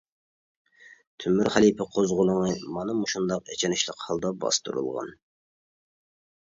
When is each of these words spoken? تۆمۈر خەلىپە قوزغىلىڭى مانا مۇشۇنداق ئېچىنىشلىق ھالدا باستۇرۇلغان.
تۆمۈر 1.23 1.49
خەلىپە 1.57 1.87
قوزغىلىڭى 1.97 2.57
مانا 2.79 2.97
مۇشۇنداق 3.03 3.53
ئېچىنىشلىق 3.55 4.05
ھالدا 4.09 4.37
باستۇرۇلغان. 4.47 5.15